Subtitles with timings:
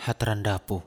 [0.00, 0.80] Hatrandapu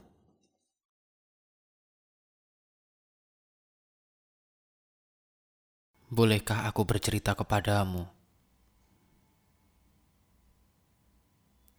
[6.09, 8.10] Bolehkah aku bercerita kepadamu?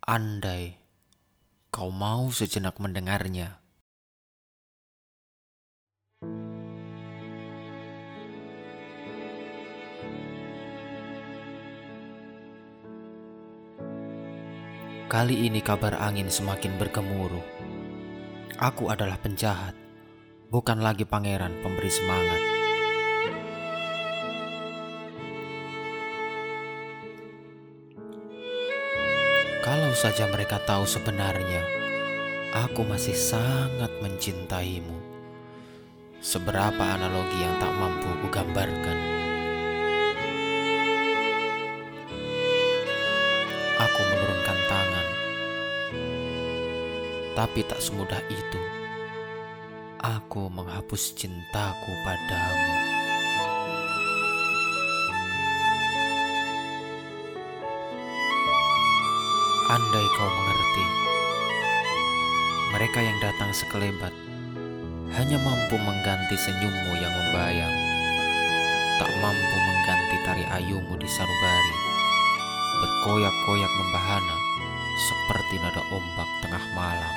[0.07, 0.79] Andai
[1.75, 3.64] kau mau sejenak mendengarnya.
[15.05, 17.45] Kali ini kabar angin semakin bergemuruh.
[18.57, 19.77] Aku adalah penjahat,
[20.49, 22.41] bukan lagi pangeran pemberi semangat.
[29.61, 31.61] Kalau saja mereka tahu sebenarnya,
[32.57, 34.97] aku masih sangat mencintaimu.
[36.25, 39.14] Seberapa analogi yang tak mampu kugambarkan.
[47.35, 48.61] Tapi tak semudah itu.
[49.99, 52.75] Aku menghapus cintaku padamu.
[59.65, 60.87] Andai kau mengerti,
[62.77, 64.13] mereka yang datang sekelebat
[65.19, 67.77] hanya mampu mengganti senyummu yang membayang,
[69.01, 71.77] tak mampu mengganti tari ayumu di sanubari
[72.85, 74.37] berkoyak-koyak membahana
[74.95, 77.15] seperti nada ombak tengah malam.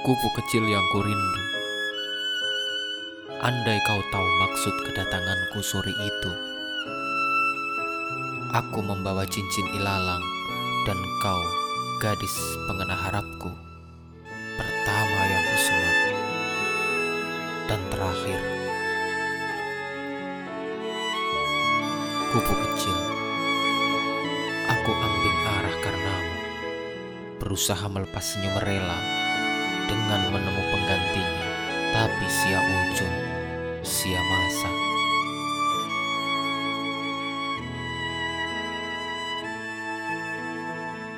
[0.00, 1.42] Kupu kecil yang kurindu.
[3.40, 6.32] Andai kau tahu maksud kedatanganku sore itu.
[8.50, 10.24] Aku membawa cincin ilalang
[10.88, 11.40] dan kau
[12.00, 12.32] gadis
[12.66, 13.69] pengena harapku.
[22.30, 22.94] Kupu kecil,
[24.70, 26.36] aku ambing arah karenamu,
[27.42, 29.02] berusaha melepas senyum rela
[29.90, 31.46] dengan menemu penggantinya,
[31.90, 33.16] tapi sia ujung,
[33.82, 34.70] sia masa.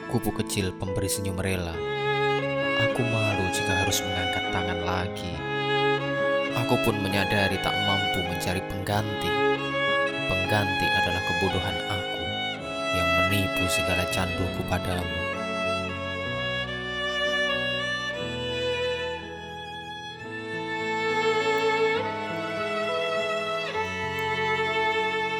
[0.09, 1.77] Kupu kecil pemberi senyum rela,
[2.89, 5.33] aku malu jika harus mengangkat tangan lagi.
[6.57, 9.52] Aku pun menyadari tak mampu mencari pengganti.
[10.53, 12.21] Pengganti adalah kebodohan aku
[12.93, 15.01] yang menipu segala canduku padamu.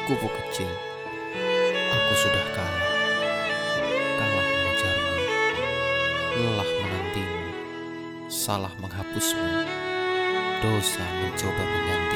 [0.09, 0.73] Kupu kecil,
[1.93, 2.89] aku sudah kalah.
[4.17, 5.13] Kalah mengejarmu,
[6.41, 7.41] lelah menantimu,
[8.33, 9.61] salah menghapusmu
[10.65, 12.12] dosa mencoba menggantimu.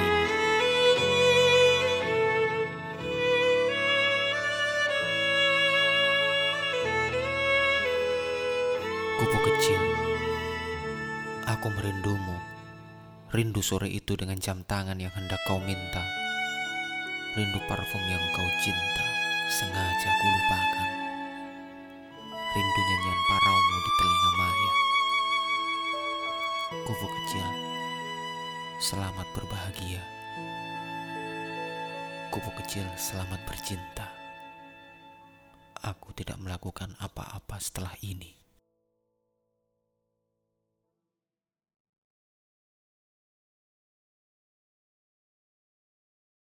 [11.47, 12.37] Aku merindumu.
[13.31, 16.03] Rindu sore itu dengan jam tangan yang hendak kau minta.
[17.39, 19.05] Rindu parfum yang kau cinta,
[19.51, 20.89] sengaja ku lupakan.
[22.51, 24.73] Rindu nyanyian paraumu di telinga Maya.
[26.83, 27.47] Kupu kecil,
[28.77, 30.03] Selamat berbahagia.
[32.29, 34.05] Kupu kecil selamat bercinta.
[35.81, 38.46] Aku tidak melakukan apa-apa setelah ini.